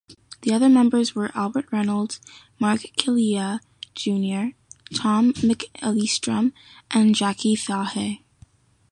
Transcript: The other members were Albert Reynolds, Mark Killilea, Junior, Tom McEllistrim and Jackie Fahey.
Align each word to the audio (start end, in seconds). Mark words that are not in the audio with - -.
The 0.41 0.51
other 0.51 0.67
members 0.67 1.13
were 1.13 1.29
Albert 1.37 1.71
Reynolds, 1.71 2.19
Mark 2.59 2.79
Killilea, 2.97 3.59
Junior, 3.93 4.53
Tom 4.95 5.31
McEllistrim 5.33 6.53
and 6.89 7.13
Jackie 7.13 7.55
Fahey. 7.55 8.23